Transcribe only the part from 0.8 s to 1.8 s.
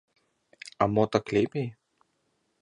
А мо так лепей?